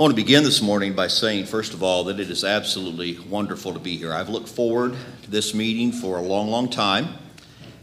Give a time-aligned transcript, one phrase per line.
[0.00, 3.18] I want to begin this morning by saying, first of all, that it is absolutely
[3.28, 4.14] wonderful to be here.
[4.14, 7.08] I've looked forward to this meeting for a long, long time,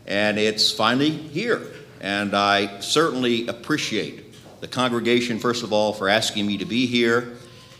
[0.08, 1.62] and it's finally here.
[2.02, 7.38] And I certainly appreciate the congregation, first of all, for asking me to be here,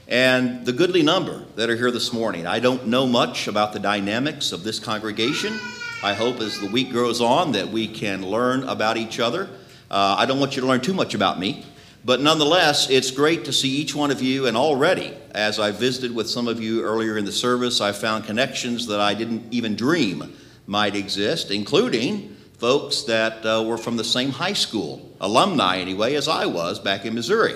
[0.08, 2.46] and the goodly number that are here this morning.
[2.46, 5.60] I don't know much about the dynamics of this congregation.
[6.04, 9.50] I hope as the week goes on that we can learn about each other.
[9.90, 11.66] Uh, I don't want you to learn too much about me.
[12.08, 14.48] But nonetheless, it's great to see each one of you.
[14.48, 18.24] And already, as I visited with some of you earlier in the service, I found
[18.24, 20.34] connections that I didn't even dream
[20.68, 26.30] might exist, including folks that uh, were from the same high school, alumni anyway, as
[26.30, 27.56] I was back in Missouri.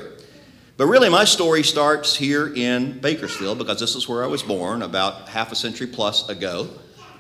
[0.76, 4.82] But really, my story starts here in Bakersfield because this is where I was born
[4.82, 6.68] about half a century plus ago.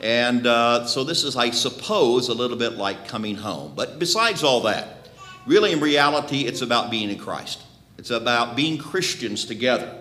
[0.02, 3.72] And uh, so this is, I suppose, a little bit like coming home.
[3.74, 5.01] But besides all that,
[5.48, 7.63] Really, in reality, it's about being in Christ.
[7.98, 9.91] It's about being Christians together.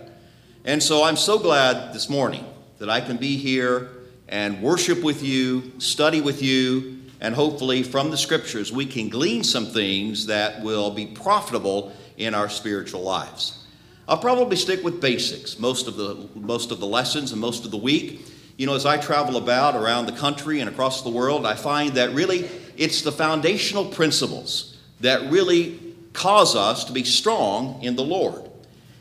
[0.65, 2.45] And so I'm so glad this morning
[2.79, 3.91] that I can be here
[4.29, 9.43] and worship with you, study with you, and hopefully from the scriptures we can glean
[9.43, 13.67] some things that will be profitable in our spiritual lives.
[14.07, 17.71] I'll probably stick with basics most of the most of the lessons and most of
[17.71, 18.27] the week.
[18.59, 21.95] You know, as I travel about around the country and across the world, I find
[21.95, 24.70] that really it's the foundational principles
[25.01, 25.79] that really
[26.13, 28.51] cause us to be strong in the Lord.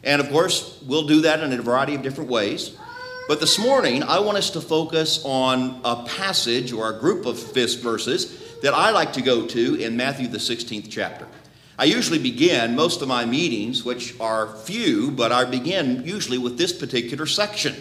[0.03, 2.77] And of course, we'll do that in a variety of different ways.
[3.27, 7.37] But this morning, I want us to focus on a passage or a group of
[7.53, 11.27] verses that I like to go to in Matthew, the 16th chapter.
[11.77, 16.57] I usually begin most of my meetings, which are few, but I begin usually with
[16.57, 17.75] this particular section.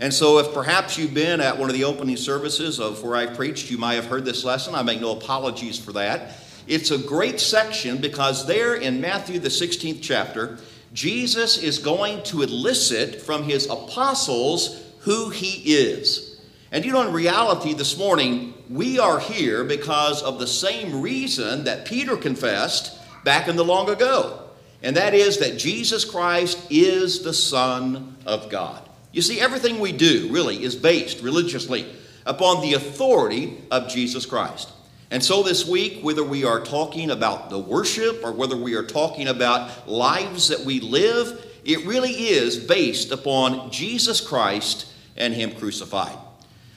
[0.00, 3.26] And so, if perhaps you've been at one of the opening services of where I
[3.26, 4.74] preached, you might have heard this lesson.
[4.74, 6.34] I make no apologies for that.
[6.68, 10.58] It's a great section because there in Matthew, the 16th chapter,
[10.92, 16.38] Jesus is going to elicit from his apostles who he is.
[16.70, 21.64] And you know, in reality, this morning, we are here because of the same reason
[21.64, 24.42] that Peter confessed back in the long ago.
[24.82, 28.86] And that is that Jesus Christ is the Son of God.
[29.10, 31.86] You see, everything we do really is based religiously
[32.26, 34.70] upon the authority of Jesus Christ.
[35.10, 38.82] And so this week, whether we are talking about the worship or whether we are
[38.82, 44.86] talking about lives that we live, it really is based upon Jesus Christ
[45.16, 46.16] and Him crucified.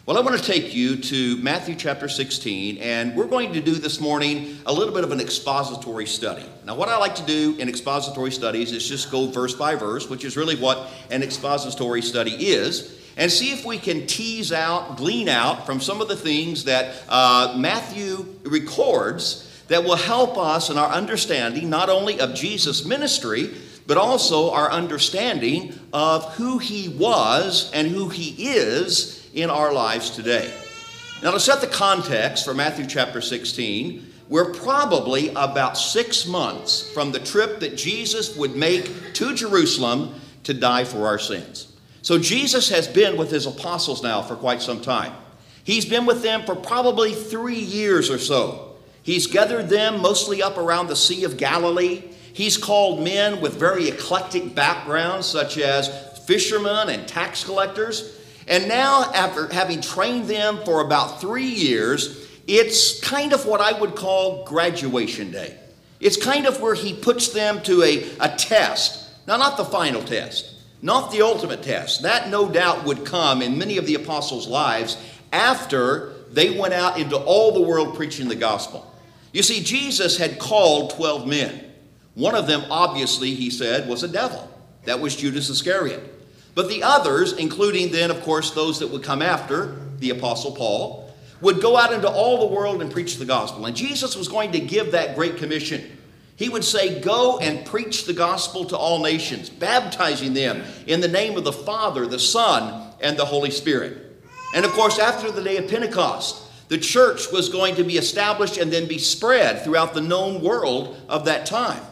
[0.05, 3.75] Well, I want to take you to Matthew chapter 16, and we're going to do
[3.75, 6.45] this morning a little bit of an expository study.
[6.65, 10.09] Now, what I like to do in expository studies is just go verse by verse,
[10.09, 14.97] which is really what an expository study is and see if we can tease out,
[14.97, 20.69] glean out from some of the things that uh, Matthew records that will help us
[20.69, 23.51] in our understanding not only of Jesus' ministry,
[23.87, 30.09] but also our understanding of who he was and who he is in our lives
[30.09, 30.51] today.
[31.23, 37.11] Now, to set the context for Matthew chapter 16, we're probably about six months from
[37.11, 41.70] the trip that Jesus would make to Jerusalem to die for our sins.
[42.01, 45.13] So Jesus has been with his apostles now for quite some time.
[45.63, 48.75] He's been with them for probably three years or so.
[49.03, 52.03] He's gathered them mostly up around the Sea of Galilee.
[52.33, 55.89] He's called men with very eclectic backgrounds, such as
[56.25, 58.17] fishermen and tax collectors.
[58.47, 63.79] And now, after having trained them for about three years, it's kind of what I
[63.79, 65.57] would call graduation day.
[65.99, 69.09] It's kind of where he puts them to a, a test.
[69.27, 70.50] Now, not the final test,
[70.81, 72.01] not the ultimate test.
[72.03, 74.97] That no doubt would come in many of the apostles' lives
[75.31, 78.87] after they went out into all the world preaching the gospel.
[79.31, 81.65] You see, Jesus had called 12 men.
[82.15, 84.49] One of them, obviously, he said, was a devil.
[84.85, 86.01] That was Judas Iscariot.
[86.53, 91.13] But the others, including then, of course, those that would come after the Apostle Paul,
[91.39, 93.65] would go out into all the world and preach the gospel.
[93.65, 95.97] And Jesus was going to give that great commission.
[96.41, 101.07] He would say, Go and preach the gospel to all nations, baptizing them in the
[101.07, 104.23] name of the Father, the Son, and the Holy Spirit.
[104.55, 108.57] And of course, after the day of Pentecost, the church was going to be established
[108.57, 111.83] and then be spread throughout the known world of that time.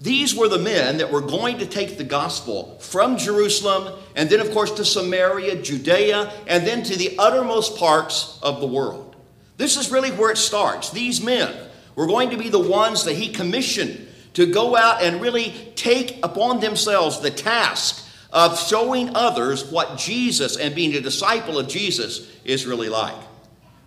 [0.00, 4.40] These were the men that were going to take the gospel from Jerusalem and then,
[4.40, 9.14] of course, to Samaria, Judea, and then to the uttermost parts of the world.
[9.56, 10.90] This is really where it starts.
[10.90, 11.54] These men
[11.94, 16.18] were going to be the ones that he commissioned to go out and really take
[16.24, 22.30] upon themselves the task of showing others what Jesus and being a disciple of Jesus
[22.44, 23.14] is really like.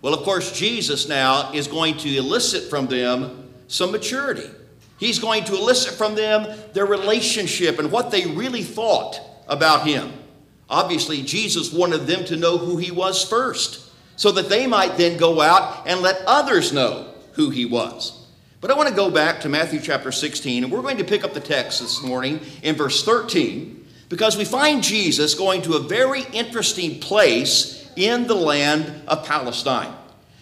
[0.00, 4.48] Well, of course, Jesus now is going to elicit from them some maturity.
[4.98, 10.12] He's going to elicit from them their relationship and what they really thought about him.
[10.70, 15.16] Obviously, Jesus wanted them to know who he was first, so that they might then
[15.16, 18.26] go out and let others know who he was.
[18.60, 21.22] But I want to go back to Matthew chapter 16, and we're going to pick
[21.22, 25.78] up the text this morning in verse 13, because we find Jesus going to a
[25.78, 29.94] very interesting place in the land of Palestine.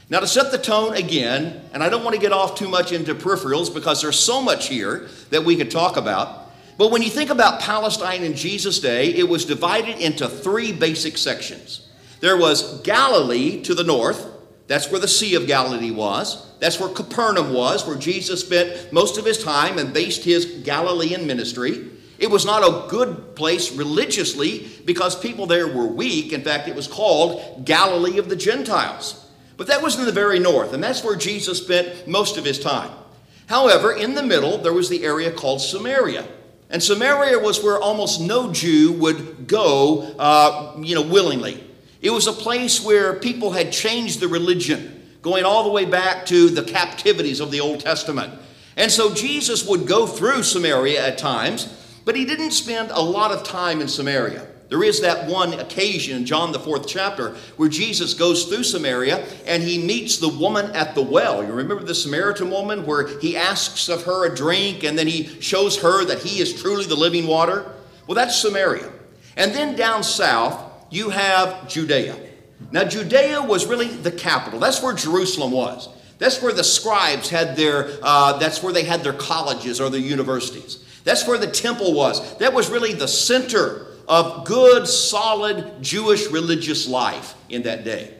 [0.08, 2.93] Now, to set the tone again, and I don't want to get off too much
[2.93, 6.50] into peripherals because there's so much here that we could talk about.
[6.78, 11.19] But when you think about Palestine in Jesus' day, it was divided into three basic
[11.19, 11.90] sections.
[12.20, 14.32] There was Galilee to the north,
[14.66, 16.46] that's where the Sea of Galilee was.
[16.58, 21.26] That's where Capernaum was, where Jesus spent most of his time and based his Galilean
[21.26, 21.90] ministry.
[22.18, 26.32] It was not a good place religiously because people there were weak.
[26.32, 29.28] In fact, it was called Galilee of the Gentiles.
[29.56, 32.58] But that was in the very north, and that's where Jesus spent most of his
[32.58, 32.90] time.
[33.46, 36.26] However, in the middle, there was the area called Samaria.
[36.68, 41.62] And Samaria was where almost no Jew would go, uh, you know, willingly.
[42.06, 46.24] It was a place where people had changed the religion, going all the way back
[46.26, 48.32] to the captivities of the Old Testament.
[48.76, 51.66] And so Jesus would go through Samaria at times,
[52.04, 54.46] but he didn't spend a lot of time in Samaria.
[54.68, 59.26] There is that one occasion in John, the fourth chapter, where Jesus goes through Samaria
[59.44, 61.42] and he meets the woman at the well.
[61.42, 65.40] You remember the Samaritan woman where he asks of her a drink and then he
[65.40, 67.72] shows her that he is truly the living water?
[68.06, 68.92] Well, that's Samaria.
[69.36, 72.16] And then down south, you have Judea.
[72.72, 74.58] Now, Judea was really the capital.
[74.58, 75.88] That's where Jerusalem was.
[76.18, 80.00] That's where the scribes had their, uh, that's where they had their colleges or their
[80.00, 80.82] universities.
[81.04, 82.36] That's where the temple was.
[82.38, 88.14] That was really the center of good, solid Jewish religious life in that day.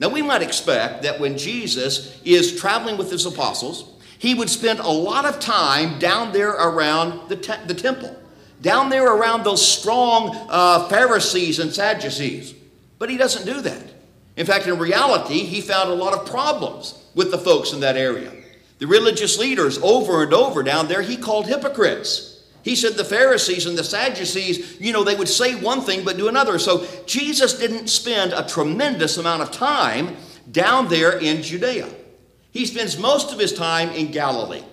[0.00, 4.80] Now, we might expect that when Jesus is traveling with his apostles, he would spend
[4.80, 8.14] a lot of time down there around the, te- the temple,
[8.60, 12.54] down there around those strong uh, Pharisees and Sadducees.
[12.98, 13.84] But he doesn't do that.
[14.36, 17.96] In fact, in reality, he found a lot of problems with the folks in that
[17.96, 18.32] area.
[18.78, 22.44] The religious leaders, over and over down there, he called hypocrites.
[22.62, 26.16] He said the Pharisees and the Sadducees, you know, they would say one thing but
[26.16, 26.58] do another.
[26.58, 30.16] So Jesus didn't spend a tremendous amount of time
[30.50, 31.88] down there in Judea.
[32.52, 34.64] He spends most of his time in Galilee.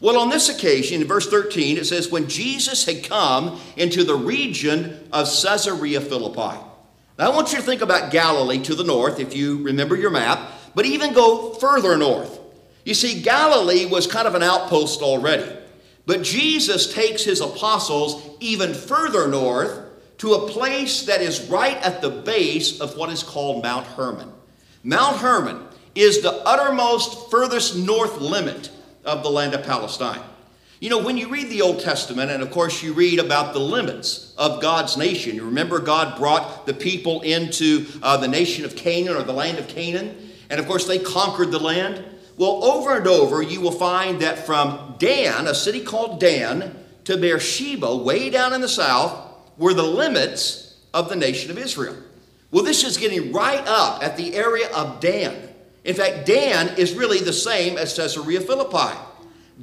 [0.00, 4.16] Well, on this occasion, in verse 13, it says, When Jesus had come into the
[4.16, 6.58] region of Caesarea Philippi.
[7.18, 10.10] Now, I want you to think about Galilee to the north, if you remember your
[10.10, 12.40] map, but even go further north.
[12.84, 15.50] You see, Galilee was kind of an outpost already.
[16.06, 19.80] But Jesus takes his apostles even further north
[20.18, 24.32] to a place that is right at the base of what is called Mount Hermon.
[24.82, 28.70] Mount Hermon is the uttermost, furthest north limit
[29.04, 30.22] of the land of Palestine.
[30.80, 33.60] You know, when you read the Old Testament, and of course you read about the
[33.60, 38.76] limits of God's nation, you remember God brought the people into uh, the nation of
[38.76, 42.04] Canaan or the land of Canaan, and of course they conquered the land.
[42.36, 47.16] Well, over and over, you will find that from Dan, a city called Dan, to
[47.16, 49.16] Beersheba, way down in the south,
[49.56, 51.96] were the limits of the nation of Israel.
[52.50, 55.53] Well, this is getting right up at the area of Dan.
[55.84, 58.98] In fact, Dan is really the same as Caesarea Philippi.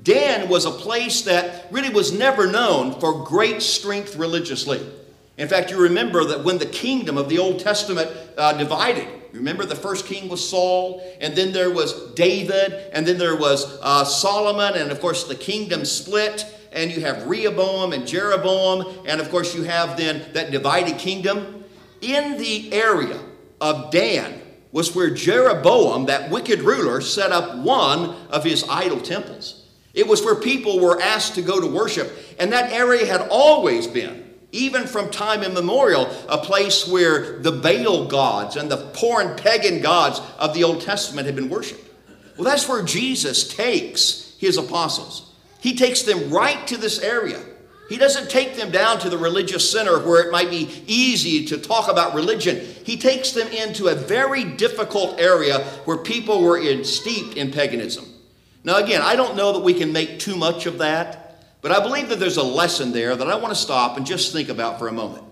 [0.01, 4.79] Dan was a place that really was never known for great strength religiously.
[5.37, 9.65] In fact, you remember that when the kingdom of the Old Testament uh, divided, Remember,
[9.65, 14.03] the first king was Saul, and then there was David, and then there was uh,
[14.03, 19.29] Solomon, and of course the kingdom split, and you have Rehoboam and Jeroboam, and of
[19.29, 21.63] course you have then that divided kingdom.
[22.01, 23.19] In the area
[23.61, 24.40] of Dan
[24.71, 29.65] was where Jeroboam, that wicked ruler, set up one of his idol temples.
[29.93, 33.87] It was where people were asked to go to worship, and that area had always
[33.87, 39.81] been even from time immemorial, a place where the Baal gods and the foreign pagan
[39.81, 41.89] gods of the Old Testament had been worshiped.
[42.37, 45.31] Well, that's where Jesus takes his apostles.
[45.59, 47.39] He takes them right to this area.
[47.91, 51.57] He doesn't take them down to the religious center where it might be easy to
[51.57, 52.65] talk about religion.
[52.85, 58.05] He takes them into a very difficult area where people were in, steeped in paganism.
[58.63, 61.43] Now, again, I don't know that we can make too much of that.
[61.59, 64.31] But I believe that there's a lesson there that I want to stop and just
[64.31, 65.25] think about for a moment.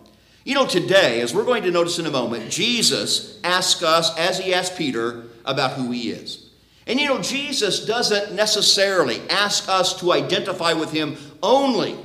[0.43, 4.37] You know, today, as we're going to notice in a moment, Jesus asks us, as
[4.37, 6.49] he asked Peter, about who he is.
[6.87, 11.97] And you know, Jesus doesn't necessarily ask us to identify with him only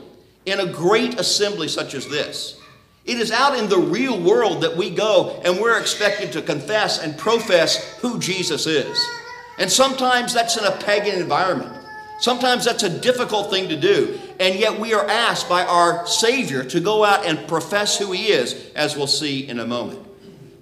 [0.46, 2.60] in a great assembly such as this.
[3.04, 7.02] It is out in the real world that we go and we're expected to confess
[7.02, 8.98] and profess who Jesus is.
[9.58, 11.84] And sometimes that's in a pagan environment.
[12.20, 16.62] Sometimes that's a difficult thing to do, and yet we are asked by our Savior
[16.64, 20.00] to go out and profess who He is, as we'll see in a moment.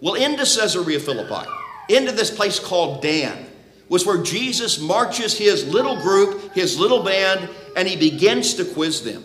[0.00, 1.48] Well, into Caesarea Philippi,
[1.88, 3.46] into this place called Dan,
[3.88, 9.04] was where Jesus marches his little group, his little band, and he begins to quiz
[9.04, 9.22] them.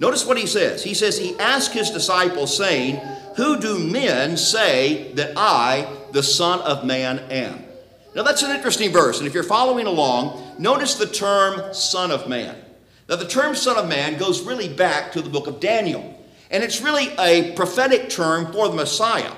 [0.00, 0.82] Notice what he says.
[0.82, 2.96] He says, He asked his disciples, saying,
[3.36, 7.64] Who do men say that I, the Son of Man, am?
[8.14, 12.28] Now that's an interesting verse, and if you're following along, notice the term Son of
[12.28, 12.56] Man.
[13.08, 16.62] Now the term Son of Man goes really back to the book of Daniel, and
[16.62, 19.32] it's really a prophetic term for the Messiah,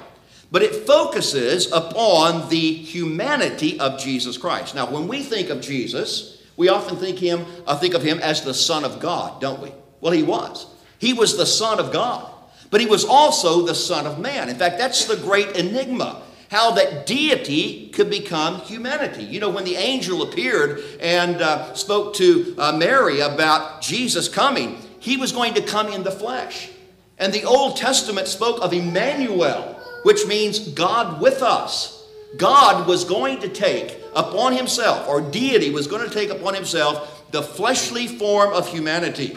[0.51, 4.75] but it focuses upon the humanity of Jesus Christ.
[4.75, 8.43] Now when we think of Jesus, we often think him uh, think of him as
[8.43, 9.73] the Son of God, don't we?
[10.01, 10.67] Well, he was.
[10.99, 12.31] He was the Son of God,
[12.71, 14.49] but he was also the Son of Man.
[14.49, 19.25] In fact, that's the great enigma how that deity could become humanity.
[19.25, 24.79] You know, when the angel appeared and uh, spoke to uh, Mary about Jesus coming,
[25.01, 26.71] he was going to come in the flesh.
[27.19, 32.05] And the Old Testament spoke of Emmanuel, which means God with us.
[32.37, 37.31] God was going to take upon himself, or deity was going to take upon himself,
[37.33, 39.37] the fleshly form of humanity.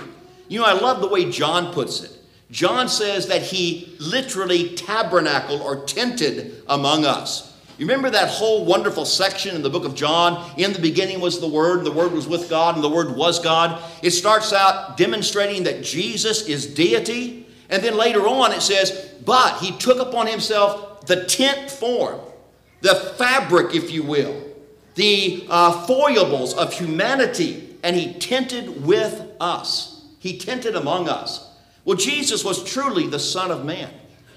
[0.49, 2.11] You know, I love the way John puts it.
[2.51, 7.55] John says that he literally tabernacled or tented among us.
[7.77, 10.51] You remember that whole wonderful section in the book of John?
[10.57, 13.15] In the beginning was the Word, and the Word was with God, and the Word
[13.15, 13.81] was God.
[14.03, 17.47] It starts out demonstrating that Jesus is deity.
[17.69, 22.19] And then later on it says, but he took upon himself the tent form,
[22.81, 24.43] the fabric, if you will,
[24.95, 29.98] the uh, foibles of humanity, and he tented with us.
[30.19, 31.49] He tented among us.
[31.85, 33.89] Well, Jesus was truly the Son of Man.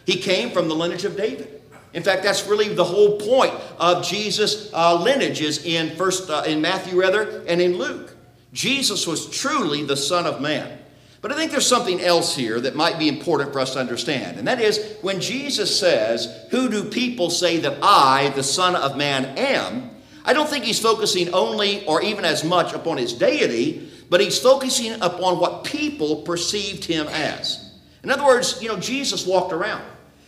[0.07, 1.61] He came from the lineage of David.
[1.93, 6.63] In fact, that's really the whole point of Jesus' uh, lineages in first uh, in
[6.63, 8.17] Matthew rather and in Luke.
[8.53, 10.79] Jesus was truly the Son of Man.
[11.21, 14.39] But I think there's something else here that might be important for us to understand,
[14.39, 18.97] and that is when Jesus says, "Who do people say that I, the Son of
[18.97, 19.91] Man, am?"
[20.25, 24.39] I don't think he's focusing only or even as much upon his deity, but he's
[24.39, 27.73] focusing upon what people perceived him as.
[28.05, 29.83] In other words, you know, Jesus walked around.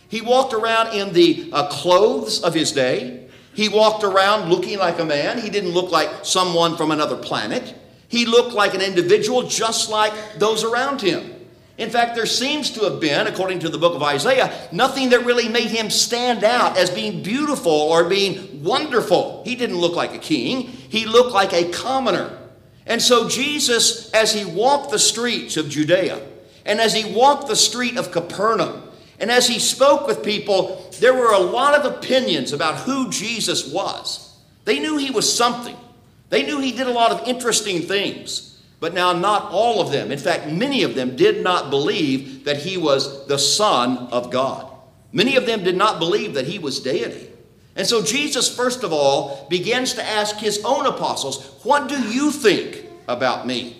[0.07, 3.27] He walked around in the uh, clothes of his day.
[3.53, 5.37] He walked around looking like a man.
[5.37, 7.75] He didn't look like someone from another planet.
[8.07, 11.35] He looked like an individual just like those around him.
[11.77, 15.25] In fact, there seems to have been, according to the book of Isaiah, nothing that
[15.25, 19.43] really made him stand out as being beautiful or being wonderful.
[19.45, 22.44] He didn't look like a king, he looked like a commoner.
[22.85, 26.21] And so Jesus, as he walked the streets of Judea,
[26.65, 28.83] and as he walked the street of Capernaum,
[29.19, 33.71] and as he spoke with people, there were a lot of opinions about who Jesus
[33.71, 34.37] was.
[34.65, 35.77] They knew he was something.
[36.29, 38.61] They knew he did a lot of interesting things.
[38.79, 42.57] But now, not all of them, in fact, many of them did not believe that
[42.57, 44.69] he was the Son of God.
[45.13, 47.29] Many of them did not believe that he was deity.
[47.75, 52.31] And so Jesus, first of all, begins to ask his own apostles, What do you
[52.31, 53.77] think about me?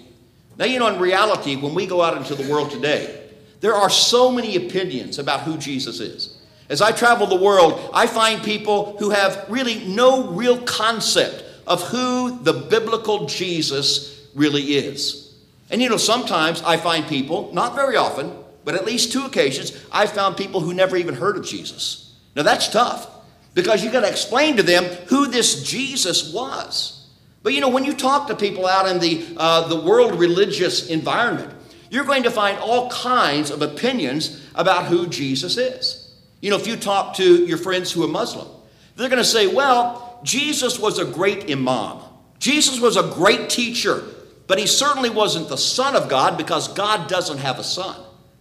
[0.57, 3.29] Now, you know, in reality, when we go out into the world today,
[3.61, 6.37] there are so many opinions about who Jesus is.
[6.69, 11.81] As I travel the world, I find people who have really no real concept of
[11.83, 15.33] who the biblical Jesus really is.
[15.69, 18.33] And you know, sometimes I find people, not very often,
[18.63, 22.13] but at least two occasions, I found people who never even heard of Jesus.
[22.35, 23.14] Now that's tough
[23.55, 27.07] because you've got to explain to them who this Jesus was.
[27.41, 30.89] But you know, when you talk to people out in the, uh, the world religious
[30.89, 31.51] environment,
[31.89, 36.13] you're going to find all kinds of opinions about who Jesus is.
[36.41, 38.47] You know, if you talk to your friends who are Muslim,
[38.95, 41.99] they're going to say, well, Jesus was a great imam.
[42.39, 44.03] Jesus was a great teacher,
[44.47, 47.95] but he certainly wasn't the Son of God because God doesn't have a son.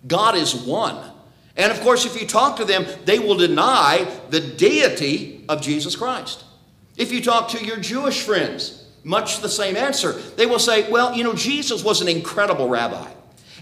[0.07, 1.13] God is one.
[1.57, 5.95] And of course, if you talk to them, they will deny the deity of Jesus
[5.95, 6.45] Christ.
[6.97, 10.13] If you talk to your Jewish friends, much the same answer.
[10.13, 13.11] They will say, well, you know, Jesus was an incredible rabbi.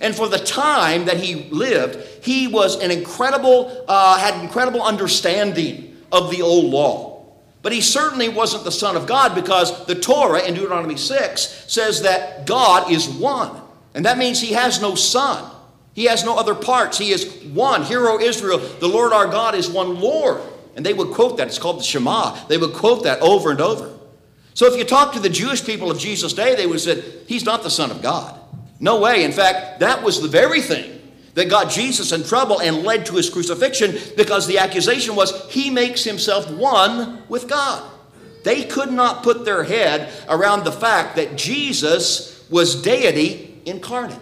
[0.01, 5.97] And for the time that he lived, he was an incredible, uh, had incredible understanding
[6.11, 7.25] of the old law.
[7.63, 12.03] But he certainly wasn't the Son of God because the Torah in Deuteronomy 6 says
[12.03, 13.61] that God is one.
[13.95, 15.52] And that means he has no son.
[15.95, 16.99] He has no other parts.
[16.99, 17.83] He is one.
[17.83, 20.41] Hear, O Israel, the Lord our God is one Lord.
[20.75, 21.49] And they would quote that.
[21.49, 22.47] It's called the Shema.
[22.47, 23.99] They would quote that over and over.
[24.55, 27.45] So if you talk to the Jewish people of Jesus' day, they would say, He's
[27.45, 28.39] not the Son of God.
[28.81, 29.25] No way.
[29.25, 31.01] In fact, that was the very thing
[31.35, 35.71] that got Jesus in trouble and led to his crucifixion because the accusation was he
[35.71, 37.91] makes himself one with God.
[38.45, 44.19] They could not put their head around the fact that Jesus was deity incarnate.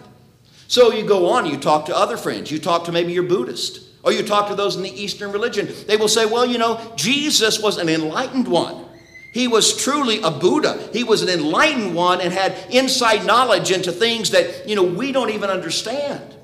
[0.71, 3.81] So you go on, you talk to other friends, you talk to maybe your Buddhist,
[4.03, 5.67] or you talk to those in the Eastern religion.
[5.85, 8.85] They will say, well, you know, Jesus was an enlightened one.
[9.33, 10.89] He was truly a Buddha.
[10.93, 15.11] He was an enlightened one and had inside knowledge into things that, you know, we
[15.11, 16.37] don't even understand.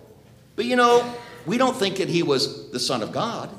[0.57, 1.09] But, you know,
[1.45, 3.49] we don't think that he was the Son of God.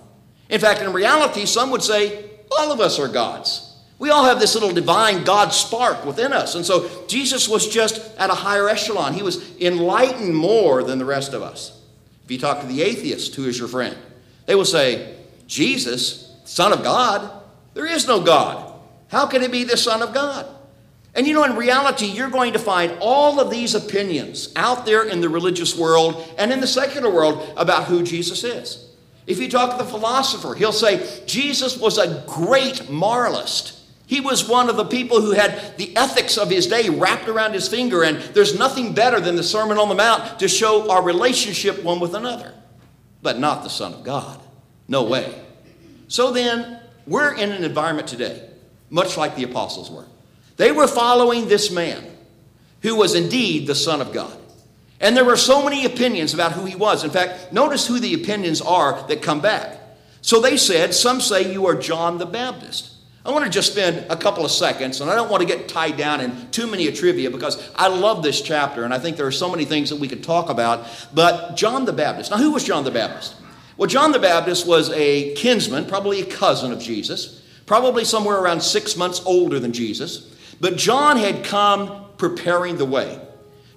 [0.50, 3.67] In fact, in reality, some would say all of us are gods.
[3.98, 6.54] We all have this little divine God spark within us.
[6.54, 9.14] And so Jesus was just at a higher echelon.
[9.14, 11.80] He was enlightened more than the rest of us.
[12.24, 13.96] If you talk to the atheist who is your friend,
[14.46, 17.28] they will say, Jesus, Son of God,
[17.74, 18.72] there is no God.
[19.08, 20.46] How can he be the Son of God?
[21.14, 25.08] And you know, in reality, you're going to find all of these opinions out there
[25.08, 28.88] in the religious world and in the secular world about who Jesus is.
[29.26, 33.77] If you talk to the philosopher, he'll say Jesus was a great moralist.
[34.08, 37.52] He was one of the people who had the ethics of his day wrapped around
[37.52, 41.02] his finger, and there's nothing better than the Sermon on the Mount to show our
[41.02, 42.54] relationship one with another.
[43.20, 44.40] But not the Son of God.
[44.88, 45.38] No way.
[46.08, 48.48] So then, we're in an environment today,
[48.88, 50.06] much like the apostles were.
[50.56, 52.02] They were following this man
[52.80, 54.34] who was indeed the Son of God.
[55.00, 57.04] And there were so many opinions about who he was.
[57.04, 59.78] In fact, notice who the opinions are that come back.
[60.22, 62.94] So they said, Some say you are John the Baptist.
[63.28, 65.68] I want to just spend a couple of seconds, and I don't want to get
[65.68, 69.26] tied down in too many trivia because I love this chapter, and I think there
[69.26, 70.86] are so many things that we could talk about.
[71.12, 72.30] But John the Baptist.
[72.30, 73.34] Now, who was John the Baptist?
[73.76, 78.62] Well, John the Baptist was a kinsman, probably a cousin of Jesus, probably somewhere around
[78.62, 80.34] six months older than Jesus.
[80.58, 83.20] But John had come preparing the way.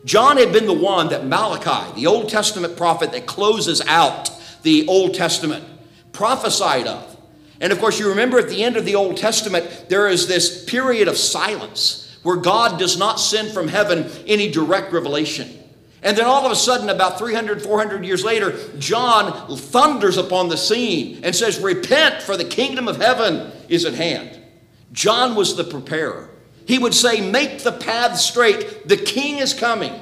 [0.05, 4.31] John had been the one that Malachi, the Old Testament prophet that closes out
[4.63, 5.65] the Old Testament,
[6.13, 7.10] prophesied of.
[7.61, 10.65] And of course, you remember at the end of the Old Testament, there is this
[10.65, 15.59] period of silence where God does not send from heaven any direct revelation.
[16.03, 20.57] And then all of a sudden, about 300, 400 years later, John thunders upon the
[20.57, 24.39] scene and says, Repent, for the kingdom of heaven is at hand.
[24.91, 26.31] John was the preparer.
[26.65, 29.93] He would say, Make the path straight, the king is coming.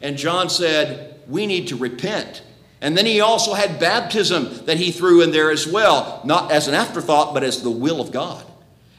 [0.00, 2.42] And John said, We need to repent
[2.82, 6.66] and then he also had baptism that he threw in there as well, not as
[6.66, 8.44] an afterthought, but as the will of God.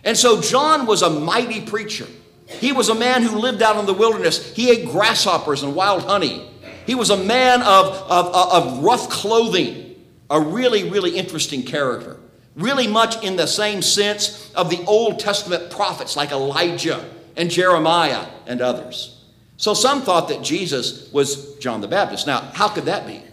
[0.06, 2.08] And so John was a mighty preacher.
[2.48, 4.56] He was a man who lived out in the wilderness.
[4.56, 6.50] He ate grasshoppers and wild honey.
[6.88, 9.96] He was a man of, of, of rough clothing,
[10.30, 12.17] a really, really interesting character.
[12.56, 17.04] Really much in the same sense of the Old Testament prophets like Elijah
[17.36, 19.22] and Jeremiah and others.
[19.58, 22.28] So some thought that Jesus was John the Baptist.
[22.28, 23.24] Now, how could that be?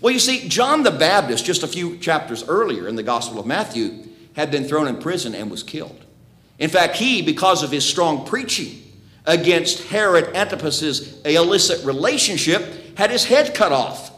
[0.00, 3.46] Well, you see, John the Baptist, just a few chapters earlier in the Gospel of
[3.46, 6.04] Matthew, had been thrown in prison and was killed.
[6.58, 8.82] In fact, he, because of his strong preaching
[9.26, 14.12] against Herod Antipas's illicit relationship, had his head cut off.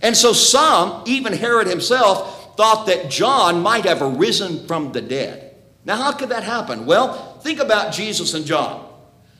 [0.00, 5.54] And so some, even Herod himself, thought that John might have arisen from the dead.
[5.84, 6.86] Now, how could that happen?
[6.86, 8.86] Well, think about Jesus and John.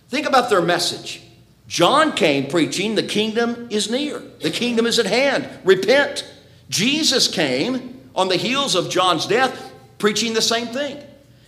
[0.08, 1.22] Think about their message.
[1.68, 6.24] John came preaching, the kingdom is near, the kingdom is at hand, repent.
[6.70, 11.02] Jesus came on the heels of John's death, preaching the same thing.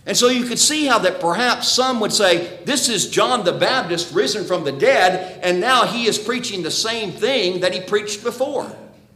[0.05, 3.51] And so you could see how that perhaps some would say, This is John the
[3.51, 7.81] Baptist risen from the dead, and now he is preaching the same thing that he
[7.81, 8.71] preached before.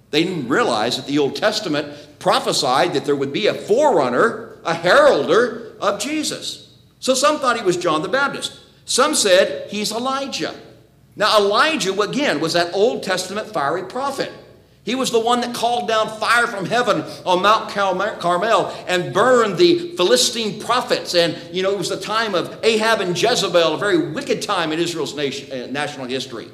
[0.09, 4.73] They didn't realize that the Old Testament prophesied that there would be a forerunner, a
[4.73, 6.75] heralder of Jesus.
[6.99, 8.59] So some thought he was John the Baptist.
[8.85, 10.55] Some said he's Elijah.
[11.15, 14.31] Now, Elijah, again, was that Old Testament fiery prophet.
[14.83, 19.57] He was the one that called down fire from heaven on Mount Carmel and burned
[19.57, 21.15] the Philistine prophets.
[21.15, 24.71] And, you know, it was the time of Ahab and Jezebel, a very wicked time
[24.71, 26.49] in Israel's nation, uh, national history.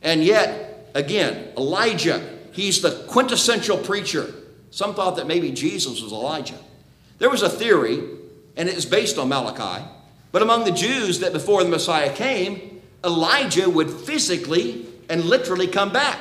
[0.00, 4.32] And yet, again, Elijah, he's the quintessential preacher.
[4.70, 6.58] Some thought that maybe Jesus was Elijah.
[7.18, 8.00] There was a theory,
[8.56, 9.84] and it is based on Malachi,
[10.30, 12.71] but among the Jews that before the Messiah came,
[13.04, 16.18] Elijah would physically and literally come back.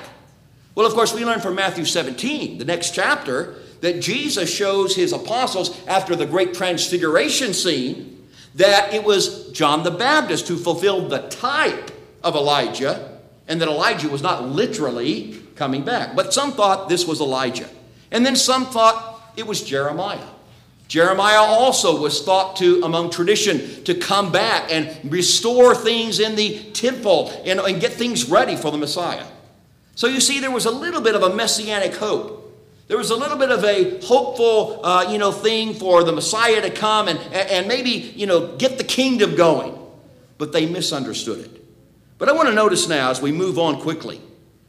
[0.76, 5.12] Well, of course, we learn from Matthew 17, the next chapter, that Jesus shows his
[5.12, 11.28] apostles after the great transfiguration scene that it was John the Baptist who fulfilled the
[11.30, 11.92] type
[12.24, 16.16] of Elijah and that Elijah was not literally coming back.
[16.16, 17.70] But some thought this was Elijah.
[18.12, 20.20] And then some thought it was Jeremiah.
[20.92, 26.70] Jeremiah also was thought to, among tradition, to come back and restore things in the
[26.74, 29.26] temple and, and get things ready for the Messiah.
[29.96, 32.62] So you see, there was a little bit of a messianic hope.
[32.90, 36.62] There was a little bit of a hopeful, uh, you know, thing for the Messiah
[36.62, 39.80] to come and, and maybe, you know, get the kingdom going.
[40.38, 41.66] But they misunderstood it.
[42.18, 44.20] But I want to notice now as we move on quickly,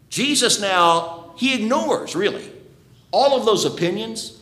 [0.08, 2.48] Jesus now, he ignores really
[3.10, 4.38] all of those opinions.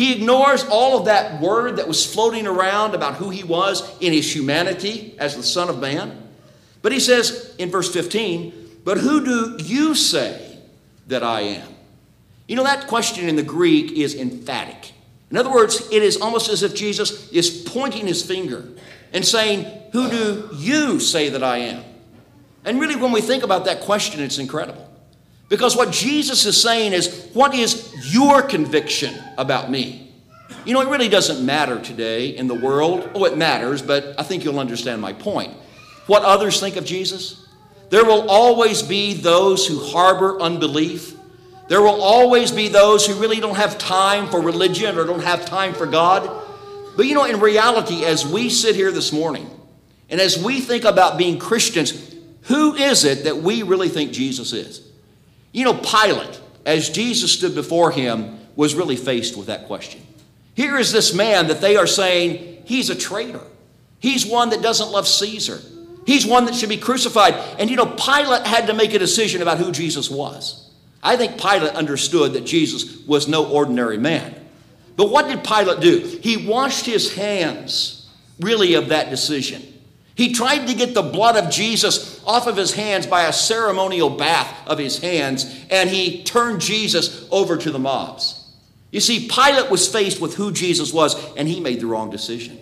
[0.00, 4.14] He ignores all of that word that was floating around about who he was in
[4.14, 6.26] his humanity as the Son of Man.
[6.80, 10.56] But he says in verse 15, But who do you say
[11.08, 11.68] that I am?
[12.48, 14.92] You know, that question in the Greek is emphatic.
[15.30, 18.66] In other words, it is almost as if Jesus is pointing his finger
[19.12, 21.84] and saying, Who do you say that I am?
[22.64, 24.89] And really, when we think about that question, it's incredible.
[25.50, 30.10] Because what Jesus is saying is, What is your conviction about me?
[30.64, 33.10] You know, it really doesn't matter today in the world.
[33.14, 35.52] Oh, it matters, but I think you'll understand my point.
[36.06, 37.46] What others think of Jesus?
[37.90, 41.16] There will always be those who harbor unbelief
[41.70, 45.46] there will always be those who really don't have time for religion or don't have
[45.46, 46.28] time for God.
[46.96, 49.48] But you know, in reality, as we sit here this morning
[50.08, 54.52] and as we think about being Christians, who is it that we really think Jesus
[54.52, 54.89] is?
[55.52, 60.00] You know, Pilate, as Jesus stood before him, was really faced with that question.
[60.54, 63.40] Here is this man that they are saying he's a traitor.
[63.98, 65.60] He's one that doesn't love Caesar.
[66.06, 67.34] He's one that should be crucified.
[67.58, 70.70] And you know, Pilate had to make a decision about who Jesus was.
[71.02, 74.34] I think Pilate understood that Jesus was no ordinary man.
[74.96, 76.18] But what did Pilate do?
[76.22, 78.08] He washed his hands,
[78.38, 79.62] really, of that decision.
[80.20, 84.10] He tried to get the blood of Jesus off of his hands by a ceremonial
[84.10, 88.52] bath of his hands, and he turned Jesus over to the mobs.
[88.90, 92.60] You see, Pilate was faced with who Jesus was, and he made the wrong decision.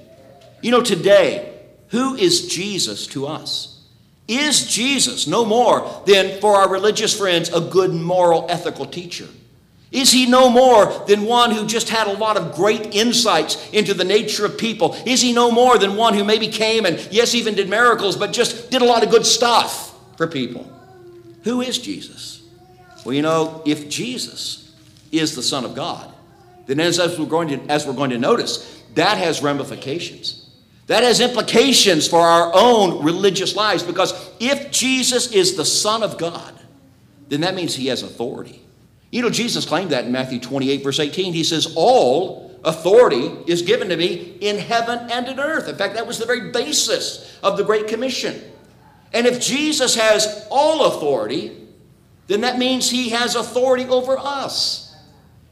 [0.62, 1.52] You know, today,
[1.88, 3.82] who is Jesus to us?
[4.28, 9.26] Is Jesus no more than, for our religious friends, a good moral ethical teacher?
[9.90, 13.94] Is he no more than one who just had a lot of great insights into
[13.94, 14.94] the nature of people?
[15.06, 18.32] Is he no more than one who maybe came and, yes, even did miracles, but
[18.32, 20.70] just did a lot of good stuff for people?
[21.44, 22.42] Who is Jesus?
[23.04, 24.74] Well, you know, if Jesus
[25.10, 26.12] is the Son of God,
[26.66, 30.50] then as, as, we're, going to, as we're going to notice, that has ramifications.
[30.88, 36.18] That has implications for our own religious lives because if Jesus is the Son of
[36.18, 36.54] God,
[37.28, 38.60] then that means he has authority.
[39.10, 41.32] You know, Jesus claimed that in Matthew 28, verse 18.
[41.32, 45.68] He says, All authority is given to me in heaven and in earth.
[45.68, 48.40] In fact, that was the very basis of the Great Commission.
[49.12, 51.56] And if Jesus has all authority,
[52.26, 54.94] then that means he has authority over us.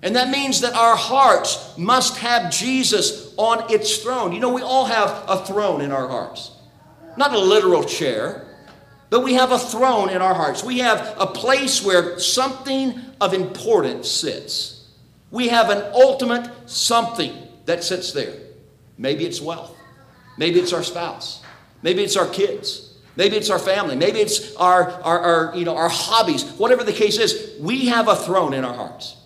[0.03, 4.33] And that means that our hearts must have Jesus on its throne.
[4.33, 6.51] You know, we all have a throne in our hearts.
[7.17, 8.46] Not a literal chair,
[9.11, 10.65] but we have a throne in our hearts.
[10.65, 14.89] We have a place where something of importance sits.
[15.31, 17.33] We have an ultimate something
[17.67, 18.35] that sits there.
[18.99, 19.77] Maybe it's wealth.
[20.39, 21.43] Maybe it's our spouse.
[21.83, 22.95] Maybe it's our kids.
[23.17, 23.97] Maybe it's our family.
[23.97, 26.45] Maybe it's our, our, our, you know, our hobbies.
[26.53, 29.17] Whatever the case is, we have a throne in our hearts.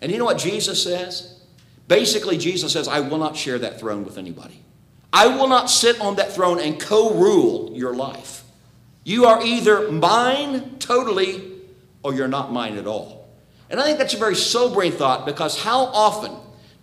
[0.00, 1.40] And you know what Jesus says?
[1.88, 4.62] Basically, Jesus says, I will not share that throne with anybody.
[5.12, 8.41] I will not sit on that throne and co rule your life.
[9.04, 11.50] You are either mine totally
[12.02, 13.28] or you're not mine at all.
[13.70, 16.32] And I think that's a very sobering thought because how often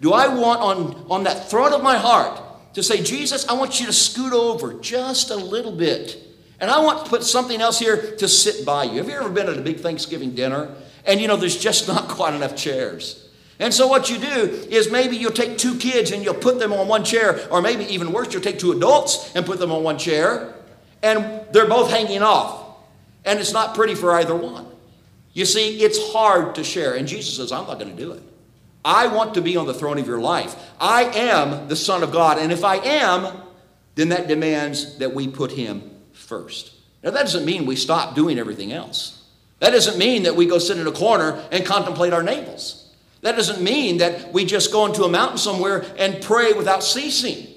[0.02, 2.42] do I want on, on that throne of my heart
[2.74, 6.18] to say, Jesus, I want you to scoot over just a little bit.
[6.60, 8.98] And I want to put something else here to sit by you.
[8.98, 12.08] Have you ever been at a big Thanksgiving dinner and you know, there's just not
[12.08, 13.30] quite enough chairs.
[13.60, 16.72] And so what you do is maybe you'll take two kids and you'll put them
[16.72, 19.84] on one chair, or maybe even worse, you'll take two adults and put them on
[19.84, 20.56] one chair,
[21.02, 22.78] and they're both hanging off.
[23.26, 24.68] And it's not pretty for either one.
[25.34, 26.96] You see, it's hard to share.
[26.96, 28.24] And Jesus says, I'm not going to do it.
[28.84, 30.56] I want to be on the throne of your life.
[30.80, 32.40] I am the Son of God.
[32.40, 33.42] And if I am,
[33.96, 36.74] then that demands that we put him first.
[37.04, 39.24] Now, that doesn't mean we stop doing everything else.
[39.60, 42.88] That doesn't mean that we go sit in a corner and contemplate our navels.
[43.22, 47.48] That doesn't mean that we just go into a mountain somewhere and pray without ceasing.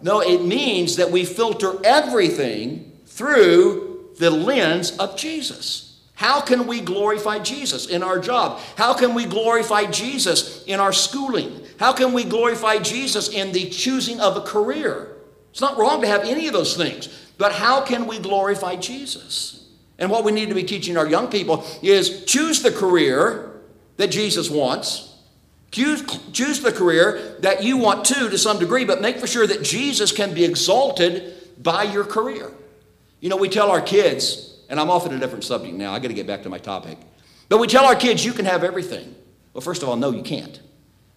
[0.00, 2.89] No, it means that we filter everything
[3.20, 6.00] through the lens of Jesus.
[6.14, 8.60] How can we glorify Jesus in our job?
[8.76, 11.60] How can we glorify Jesus in our schooling?
[11.78, 15.18] How can we glorify Jesus in the choosing of a career?
[15.50, 19.68] It's not wrong to have any of those things, but how can we glorify Jesus?
[19.98, 23.60] And what we need to be teaching our young people is choose the career
[23.98, 25.14] that Jesus wants.
[25.72, 26.02] Choose,
[26.32, 29.62] choose the career that you want to, to some degree, but make for sure that
[29.62, 32.50] Jesus can be exalted by your career.
[33.20, 35.98] You know, we tell our kids, and I'm off on a different subject now, I
[35.98, 36.98] got to get back to my topic.
[37.48, 39.14] But we tell our kids, you can have everything.
[39.52, 40.60] Well, first of all, no, you can't.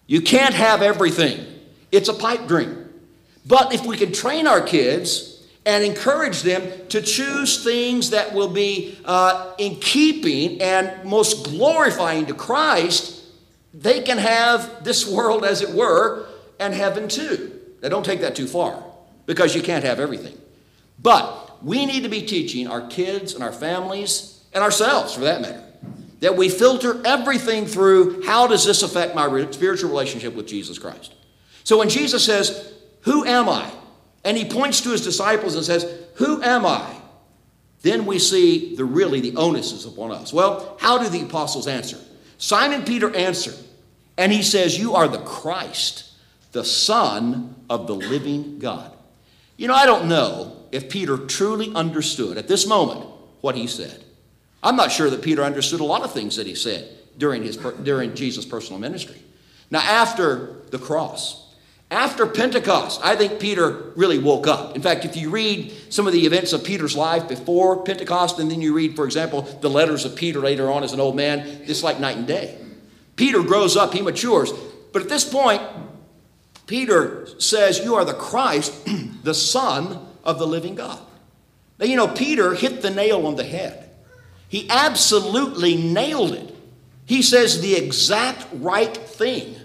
[0.06, 1.46] You can't have everything.
[1.90, 2.90] It's a pipe dream.
[3.46, 8.48] But if we can train our kids and encourage them to choose things that will
[8.48, 13.22] be uh, in keeping and most glorifying to Christ,
[13.72, 16.26] they can have this world, as it were,
[16.60, 17.60] and heaven too.
[17.82, 18.82] Now, don't take that too far
[19.26, 20.38] because you can't have everything.
[21.00, 25.40] But we need to be teaching our kids and our families and ourselves, for that
[25.40, 25.64] matter,
[26.20, 31.14] that we filter everything through how does this affect my spiritual relationship with Jesus Christ.
[31.64, 32.72] So when Jesus says,
[33.02, 33.70] Who am I?
[34.24, 36.96] and he points to his disciples and says, Who am I?
[37.82, 40.32] Then we see the really the onus is upon us.
[40.32, 41.98] Well, how do the apostles answer?
[42.38, 43.56] Simon Peter answered,
[44.16, 46.10] and he says, You are the Christ,
[46.52, 48.90] the Son of the living God.
[49.56, 53.08] You know, I don't know if Peter truly understood at this moment
[53.40, 54.02] what he said.
[54.60, 57.56] I'm not sure that Peter understood a lot of things that he said during, his,
[57.56, 59.22] during Jesus' personal ministry.
[59.70, 61.54] Now, after the cross,
[61.92, 64.74] after Pentecost, I think Peter really woke up.
[64.74, 68.50] In fact, if you read some of the events of Peter's life before Pentecost, and
[68.50, 71.46] then you read, for example, the letters of Peter later on as an old man,
[71.66, 72.58] it's like night and day.
[73.14, 74.50] Peter grows up, he matures.
[74.92, 75.62] But at this point,
[76.66, 78.74] Peter says, You are the Christ,
[79.22, 80.98] the Son of the living God.
[81.78, 83.90] Now, you know, Peter hit the nail on the head.
[84.48, 86.54] He absolutely nailed it.
[87.06, 89.56] He says the exact right thing.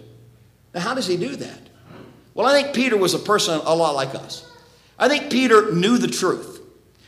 [0.74, 1.60] Now, how does he do that?
[2.34, 4.50] Well, I think Peter was a person a lot like us.
[4.98, 6.62] I think Peter knew the truth.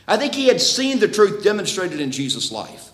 [0.06, 2.90] I think he had seen the truth demonstrated in Jesus' life.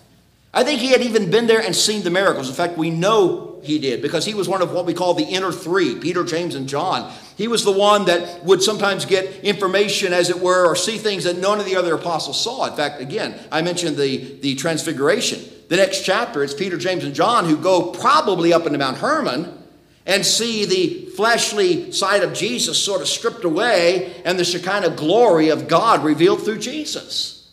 [0.53, 2.49] I think he had even been there and seen the miracles.
[2.49, 5.23] In fact, we know he did because he was one of what we call the
[5.23, 7.11] inner three Peter, James, and John.
[7.39, 11.23] He was the one that would sometimes get information, as it were, or see things
[11.23, 12.65] that none of the other apostles saw.
[12.65, 15.39] In fact, again, I mentioned the, the transfiguration.
[15.69, 19.57] The next chapter, it's Peter, James, and John who go probably up into Mount Hermon
[20.05, 25.47] and see the fleshly side of Jesus sort of stripped away and the Shekinah glory
[25.47, 27.49] of God revealed through Jesus.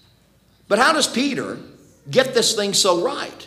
[0.67, 1.59] But how does Peter
[2.11, 3.47] get this thing so right?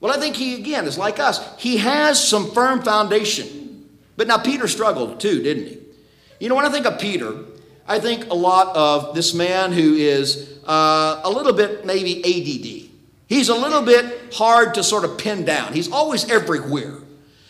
[0.00, 1.56] Well, I think he, again, is like us.
[1.60, 3.61] He has some firm foundation.
[4.16, 5.78] But now Peter struggled too, didn't he?
[6.40, 7.44] You know, when I think of Peter,
[7.86, 12.90] I think a lot of this man who is uh, a little bit maybe ADD.
[13.28, 15.72] He's a little bit hard to sort of pin down.
[15.72, 16.98] He's always everywhere.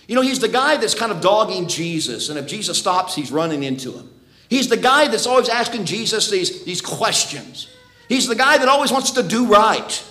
[0.06, 3.32] You know, he's the guy that's kind of dogging Jesus, and if Jesus stops, he's
[3.32, 4.10] running into him.
[4.48, 7.68] He's the guy that's always asking Jesus these, these questions.
[8.08, 10.04] He's the guy that always wants to do right.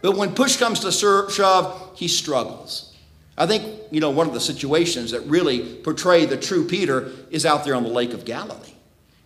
[0.00, 2.91] But when push comes to shove, he struggles.
[3.36, 7.46] I think, you know, one of the situations that really portray the true Peter is
[7.46, 8.74] out there on the Lake of Galilee.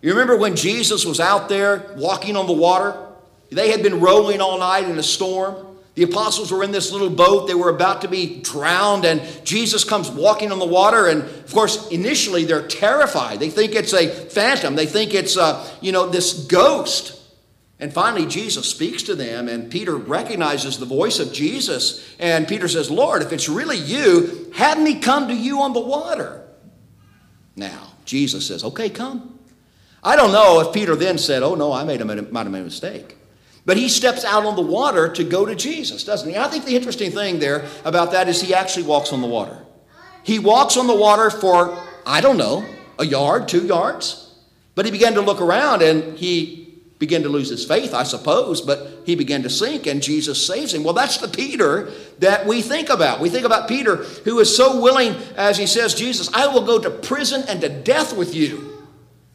[0.01, 2.95] You remember when Jesus was out there walking on the water?
[3.51, 5.65] They had been rowing all night in a storm.
[5.95, 7.47] The apostles were in this little boat.
[7.47, 11.07] They were about to be drowned, and Jesus comes walking on the water.
[11.07, 13.39] And of course, initially they're terrified.
[13.39, 17.16] They think it's a phantom, they think it's, uh, you know, this ghost.
[17.79, 22.15] And finally, Jesus speaks to them, and Peter recognizes the voice of Jesus.
[22.19, 25.79] And Peter says, Lord, if it's really you, have me come to you on the
[25.79, 26.43] water.
[27.55, 29.39] Now, Jesus says, Okay, come.
[30.03, 32.61] I don't know if Peter then said, Oh, no, I made a, might have made
[32.61, 33.15] a mistake.
[33.65, 36.37] But he steps out on the water to go to Jesus, doesn't he?
[36.37, 39.61] I think the interesting thing there about that is he actually walks on the water.
[40.23, 42.65] He walks on the water for, I don't know,
[42.97, 44.35] a yard, two yards.
[44.73, 46.66] But he began to look around and he
[46.99, 50.73] began to lose his faith, I suppose, but he began to sink and Jesus saves
[50.73, 50.83] him.
[50.83, 53.19] Well, that's the Peter that we think about.
[53.19, 56.79] We think about Peter who is so willing, as he says, Jesus, I will go
[56.79, 58.73] to prison and to death with you.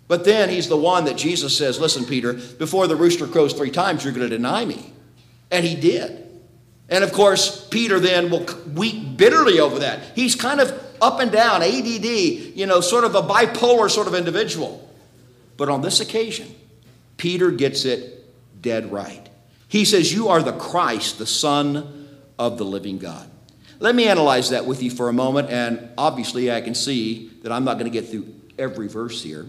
[0.08, 3.70] But then he's the one that Jesus says, Listen, Peter, before the rooster crows three
[3.70, 4.92] times, you're going to deny me.
[5.50, 6.26] And he did.
[6.88, 10.00] And of course, Peter then will weep bitterly over that.
[10.14, 10.70] He's kind of
[11.00, 14.88] up and down, ADD, you know, sort of a bipolar sort of individual.
[15.56, 16.54] But on this occasion,
[17.16, 18.28] Peter gets it
[18.60, 19.28] dead right.
[19.68, 23.28] He says, You are the Christ, the Son of the living God.
[23.78, 27.50] Let me analyze that with you for a moment, and obviously I can see that
[27.50, 29.46] I'm not going to get through every verse here.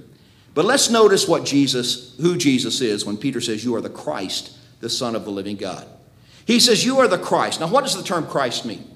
[0.55, 4.57] But let's notice what Jesus, who Jesus is when Peter says, You are the Christ,
[4.79, 5.87] the Son of the living God.
[6.45, 7.59] He says, You are the Christ.
[7.59, 8.89] Now, what does the term Christ mean?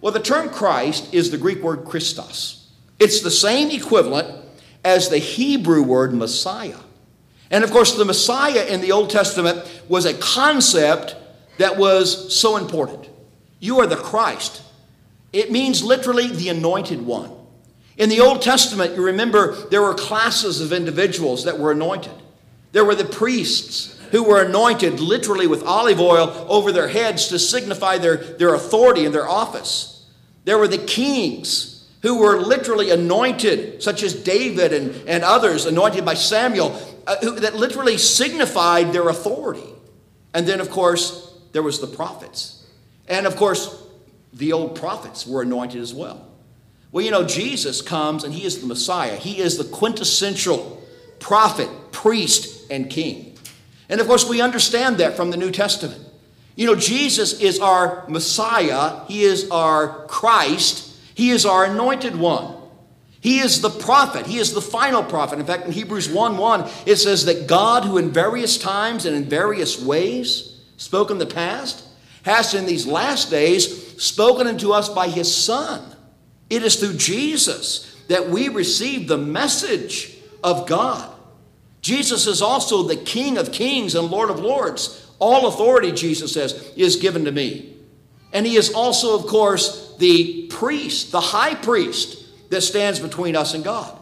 [0.00, 2.70] Well, the term Christ is the Greek word Christos.
[2.98, 4.44] It's the same equivalent
[4.84, 6.78] as the Hebrew word Messiah.
[7.54, 11.14] And of course, the Messiah in the Old Testament was a concept
[11.58, 13.08] that was so important.
[13.60, 14.60] You are the Christ.
[15.32, 17.30] It means literally the anointed one.
[17.96, 22.14] In the Old Testament, you remember there were classes of individuals that were anointed.
[22.72, 27.38] There were the priests who were anointed literally with olive oil over their heads to
[27.38, 30.04] signify their, their authority and their office.
[30.44, 31.73] There were the kings
[32.04, 37.40] who were literally anointed, such as David and, and others, anointed by Samuel, uh, who,
[37.40, 39.66] that literally signified their authority.
[40.34, 42.66] And then, of course, there was the prophets.
[43.08, 43.82] And of course,
[44.34, 46.28] the old prophets were anointed as well.
[46.92, 49.16] Well, you know, Jesus comes and he is the Messiah.
[49.16, 50.82] He is the quintessential
[51.20, 53.38] prophet, priest, and king.
[53.88, 56.02] And of course, we understand that from the New Testament.
[56.54, 60.83] You know, Jesus is our Messiah, He is our Christ,
[61.14, 62.56] He is our anointed one.
[63.20, 64.26] He is the prophet.
[64.26, 65.38] He is the final prophet.
[65.38, 69.16] In fact, in Hebrews 1 1, it says that God, who in various times and
[69.16, 71.86] in various ways spoke in the past,
[72.24, 75.82] has in these last days spoken unto us by His Son.
[76.50, 81.10] It is through Jesus that we receive the message of God.
[81.80, 85.10] Jesus is also the King of kings and Lord of lords.
[85.18, 87.73] All authority, Jesus says, is given to me.
[88.34, 93.54] And he is also, of course, the priest, the high priest that stands between us
[93.54, 93.98] and God.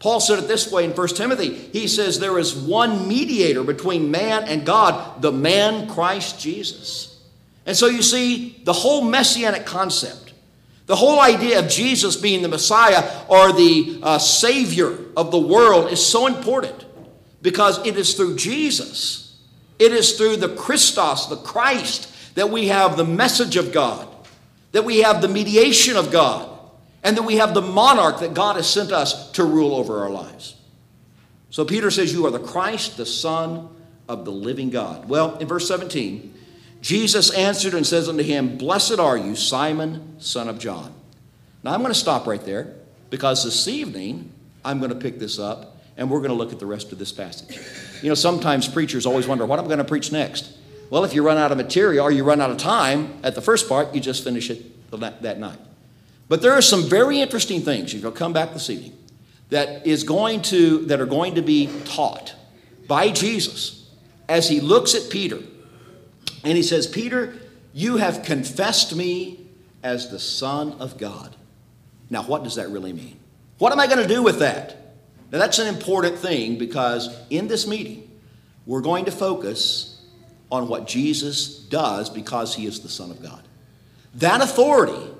[0.00, 1.54] Paul said it this way in 1 Timothy.
[1.54, 7.22] He says, There is one mediator between man and God, the man Christ Jesus.
[7.66, 10.32] And so you see, the whole messianic concept,
[10.86, 15.92] the whole idea of Jesus being the Messiah or the uh, Savior of the world
[15.92, 16.86] is so important
[17.42, 19.28] because it is through Jesus
[19.78, 24.06] it is through the Christos, the Christ, that we have the message of God,
[24.70, 26.48] that we have the mediation of God,
[27.02, 30.08] and that we have the monarch that God has sent us to rule over our
[30.08, 30.54] lives.
[31.50, 33.68] So Peter says, You are the Christ, the Son
[34.08, 35.08] of the living God.
[35.08, 36.32] Well, in verse 17,
[36.80, 40.94] Jesus answered and says unto him, Blessed are you, Simon, son of John.
[41.64, 42.72] Now I'm going to stop right there
[43.10, 44.30] because this evening
[44.64, 47.00] I'm going to pick this up and we're going to look at the rest of
[47.00, 47.58] this passage.
[48.00, 50.52] You know, sometimes preachers always wonder, what am I going to preach next?
[50.90, 53.42] Well, if you run out of material or you run out of time at the
[53.42, 55.58] first part, you just finish it that night.
[56.28, 58.96] But there are some very interesting things, if you'll come back this evening,
[59.50, 62.34] that is going to that are going to be taught
[62.86, 63.90] by Jesus
[64.28, 65.38] as he looks at Peter.
[66.44, 67.34] And he says, Peter,
[67.72, 69.46] you have confessed me
[69.82, 71.34] as the Son of God.
[72.10, 73.18] Now, what does that really mean?
[73.58, 74.76] What am I going to do with that?
[75.30, 78.10] Now, that's an important thing because in this meeting,
[78.66, 79.97] we're going to focus
[80.50, 83.42] on what Jesus does because he is the Son of God.
[84.14, 85.10] That authority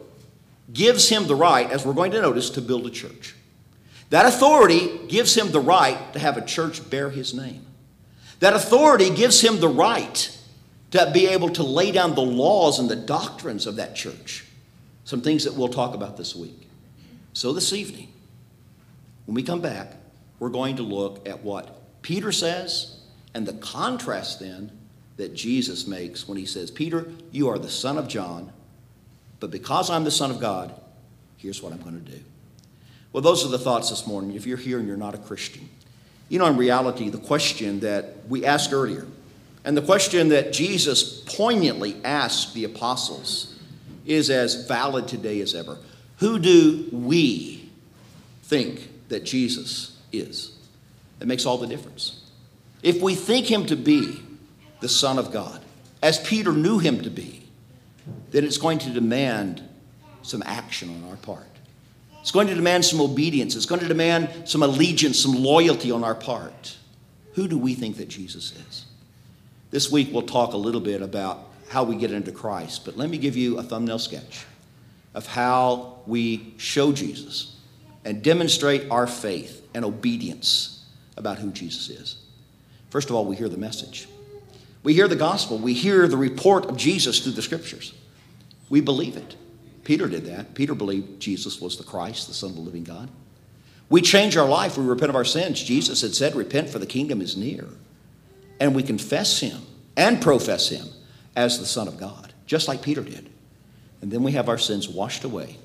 [0.72, 3.34] gives him the right, as we're going to notice, to build a church.
[4.10, 7.66] That authority gives him the right to have a church bear his name.
[8.40, 10.34] That authority gives him the right
[10.92, 14.46] to be able to lay down the laws and the doctrines of that church.
[15.04, 16.68] Some things that we'll talk about this week.
[17.34, 18.12] So, this evening,
[19.26, 19.94] when we come back,
[20.38, 22.98] we're going to look at what Peter says
[23.34, 24.70] and the contrast then
[25.18, 28.50] that Jesus makes when he says, Peter, you are the son of John,
[29.40, 30.74] but because I'm the son of God,
[31.36, 32.20] here's what I'm going to do.
[33.12, 34.34] Well, those are the thoughts this morning.
[34.34, 35.68] If you're here and you're not a Christian,
[36.30, 39.06] you know, in reality, the question that we asked earlier,
[39.64, 43.54] and the question that Jesus poignantly asked the apostles,
[44.06, 45.76] is as valid today as ever.
[46.18, 47.58] Who do we
[48.48, 50.52] think that Jesus is.
[51.20, 52.22] It makes all the difference.
[52.82, 54.18] If we think him to be
[54.80, 55.60] the Son of God,
[56.02, 57.48] as Peter knew him to be,
[58.30, 59.62] then it's going to demand
[60.22, 61.44] some action on our part.
[62.20, 63.56] It's going to demand some obedience.
[63.56, 66.76] It's going to demand some allegiance, some loyalty on our part.
[67.34, 68.84] Who do we think that Jesus is?
[69.70, 73.10] This week we'll talk a little bit about how we get into Christ, but let
[73.10, 74.44] me give you a thumbnail sketch
[75.14, 77.56] of how we show Jesus
[78.04, 80.84] and demonstrate our faith and obedience
[81.16, 82.16] about who Jesus is.
[82.90, 84.08] First of all, we hear the message.
[84.82, 85.58] We hear the gospel.
[85.58, 87.94] We hear the report of Jesus through the scriptures.
[88.70, 89.36] We believe it.
[89.84, 90.54] Peter did that.
[90.54, 93.08] Peter believed Jesus was the Christ, the Son of the living God.
[93.88, 94.76] We change our life.
[94.76, 95.62] We repent of our sins.
[95.62, 97.66] Jesus had said, Repent, for the kingdom is near.
[98.60, 99.62] And we confess him
[99.96, 100.86] and profess him
[101.34, 103.30] as the Son of God, just like Peter did.
[104.02, 105.56] And then we have our sins washed away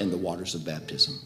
[0.00, 1.18] in the waters of baptism.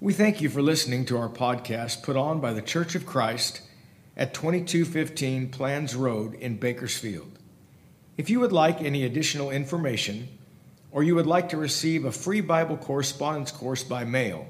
[0.00, 3.62] We thank you for listening to our podcast put on by the Church of Christ
[4.16, 7.38] at 2215 Planz Road in Bakersfield.
[8.16, 10.28] If you would like any additional information,
[10.94, 14.46] or you would like to receive a free Bible correspondence course by mail,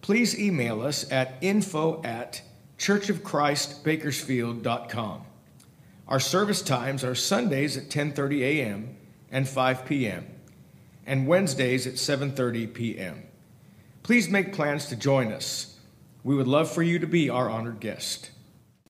[0.00, 2.42] please email us at info at
[2.78, 5.22] churchofchristbakersfield.com.
[6.08, 8.96] Our service times are Sundays at 10:30 a.m.
[9.30, 10.26] and 5 p.m.
[11.06, 13.22] and Wednesdays at 7:30 p.m.
[14.02, 15.78] Please make plans to join us.
[16.24, 18.31] We would love for you to be our honored guest.